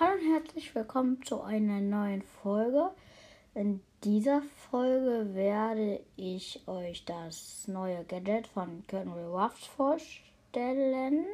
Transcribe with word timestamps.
Hallo 0.00 0.12
und 0.14 0.32
herzlich 0.32 0.74
willkommen 0.74 1.22
zu 1.24 1.42
einer 1.42 1.78
neuen 1.78 2.22
Folge. 2.22 2.90
In 3.54 3.82
dieser 4.02 4.40
Folge 4.70 5.34
werde 5.34 6.00
ich 6.16 6.66
euch 6.66 7.04
das 7.04 7.68
neue 7.68 8.02
Gadget 8.04 8.46
von 8.46 8.82
Colonel 8.88 9.26
Ruffs 9.26 9.66
vorstellen. 9.66 11.26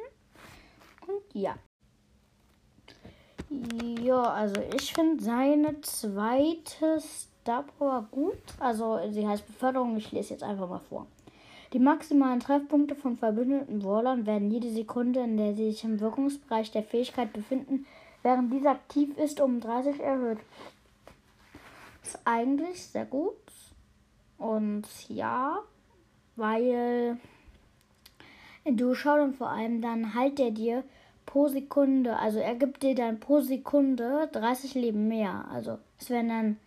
Und 1.07 1.21
ja. 1.33 1.55
Ja, 4.01 4.21
also 4.21 4.59
ich 4.75 4.93
finde 4.93 5.23
seine 5.23 5.79
zweite 5.79 6.99
Star 6.99 7.63
gut. 8.11 8.35
Also 8.59 8.99
sie 9.11 9.25
heißt 9.25 9.47
Beförderung. 9.47 9.95
Ich 9.95 10.11
lese 10.11 10.33
jetzt 10.33 10.43
einfach 10.43 10.67
mal 10.67 10.81
vor. 10.89 11.07
Die 11.71 11.79
maximalen 11.79 12.41
Treffpunkte 12.41 12.95
von 12.95 13.15
verbündeten 13.15 13.79
Brawlern 13.79 14.25
werden 14.25 14.51
jede 14.51 14.71
Sekunde, 14.71 15.21
in 15.21 15.37
der 15.37 15.55
sie 15.55 15.71
sich 15.71 15.85
im 15.85 16.01
Wirkungsbereich 16.01 16.71
der 16.71 16.83
Fähigkeit 16.83 17.31
befinden, 17.31 17.85
während 18.27 18.51
dieser 18.51 18.71
aktiv 18.71 19.17
ist, 19.17 19.39
um 19.39 19.61
30 19.61 20.01
erhöht. 20.01 20.39
Ist 22.03 22.19
eigentlich 22.25 22.83
sehr 22.83 23.05
gut. 23.05 23.37
Und 24.37 24.85
ja, 25.07 25.59
weil 26.35 27.17
du 28.65 28.93
schaust 28.95 29.23
und 29.23 29.37
vor 29.37 29.49
allem 29.49 29.81
dann 29.81 30.13
halt 30.13 30.41
er 30.41 30.51
dir 30.51 30.83
pro 31.25 31.47
Sekunde, 31.47 32.19
also 32.19 32.39
er 32.39 32.55
gibt 32.55 32.83
dir 32.83 32.95
dann 32.95 33.21
pro 33.21 33.39
Sekunde 33.39 34.27
30 34.33 34.73
Leben 34.75 35.07
mehr. 35.07 35.45
Also 35.49 35.77
es 35.97 36.09
werden 36.09 36.27
dann, 36.27 36.57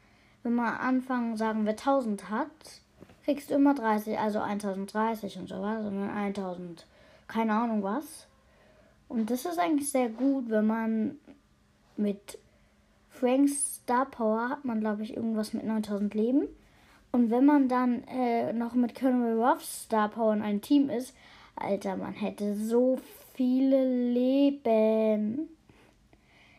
wenn 0.42 0.54
man 0.54 0.78
anfangen, 0.78 1.36
sagen 1.36 1.66
wir 1.66 1.72
1000 1.72 2.30
hat, 2.30 2.48
kriegst 3.24 3.50
du 3.50 3.54
immer 3.56 3.74
30, 3.74 4.18
also 4.18 4.40
1030 4.40 5.38
und 5.38 5.48
sowas, 5.50 5.82
sondern 5.82 6.08
1000, 6.08 6.86
keine 7.28 7.52
Ahnung 7.52 7.82
was. 7.82 8.26
Und 9.08 9.30
das 9.30 9.44
ist 9.44 9.58
eigentlich 9.58 9.90
sehr 9.90 10.08
gut, 10.08 10.48
wenn 10.48 10.66
man 10.66 11.18
mit 12.00 12.38
Franks 13.08 13.76
Star 13.76 14.06
Power 14.06 14.48
hat 14.48 14.64
man, 14.64 14.80
glaube 14.80 15.02
ich, 15.02 15.14
irgendwas 15.14 15.52
mit 15.52 15.64
9000 15.64 16.14
Leben. 16.14 16.48
Und 17.12 17.30
wenn 17.30 17.44
man 17.44 17.68
dann 17.68 18.04
äh, 18.04 18.52
noch 18.52 18.74
mit 18.74 18.94
Colonel 18.94 19.40
Ruffs 19.40 19.84
Star 19.84 20.08
Power 20.08 20.32
in 20.32 20.42
einem 20.42 20.60
Team 20.60 20.90
ist, 20.90 21.14
Alter, 21.56 21.96
man 21.96 22.14
hätte 22.14 22.54
so 22.54 22.98
viele 23.34 24.12
Leben. 24.12 25.48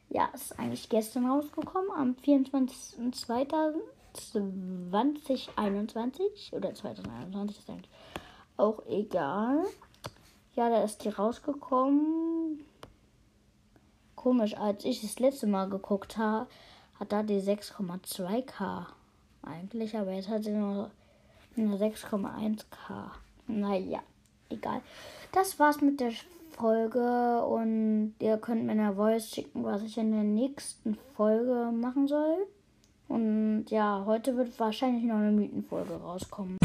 Ja, 0.09 0.29
ist 0.33 0.59
eigentlich 0.59 0.89
gestern 0.89 1.25
rausgekommen, 1.25 1.91
am 1.91 2.15
24.02. 2.23 3.75
2021 4.13 6.51
oder 6.53 6.73
2021 6.73 7.59
ist 7.59 7.69
eigentlich 7.69 7.91
auch 8.57 8.85
egal. 8.87 9.63
Ja, 10.55 10.69
da 10.69 10.83
ist 10.83 11.05
die 11.05 11.09
rausgekommen. 11.09 12.40
Komisch, 14.21 14.55
als 14.55 14.85
ich 14.85 15.01
das 15.01 15.17
letzte 15.19 15.47
Mal 15.47 15.67
geguckt 15.67 16.17
habe, 16.17 16.47
hat 16.99 17.11
da 17.11 17.23
die 17.23 17.41
6,2k 17.41 18.85
eigentlich, 19.41 19.97
aber 19.97 20.11
jetzt 20.11 20.29
hat 20.29 20.43
sie 20.43 20.51
nur, 20.51 20.91
nur 21.55 21.79
6,1k. 21.79 23.09
Naja, 23.47 23.99
egal. 24.49 24.81
Das 25.31 25.57
war's 25.57 25.81
mit 25.81 25.99
der 25.99 26.11
Folge 26.51 27.43
und 27.45 28.13
ihr 28.19 28.37
könnt 28.37 28.65
mir 28.65 28.73
eine 28.73 28.93
Voice 28.93 29.27
schicken, 29.27 29.63
was 29.63 29.81
ich 29.81 29.97
in 29.97 30.11
der 30.11 30.23
nächsten 30.23 30.95
Folge 31.15 31.71
machen 31.71 32.07
soll. 32.07 32.45
Und 33.07 33.65
ja, 33.69 34.03
heute 34.05 34.37
wird 34.37 34.59
wahrscheinlich 34.59 35.03
noch 35.03 35.15
eine 35.15 35.31
Mythenfolge 35.31 35.95
rauskommen. 35.95 36.57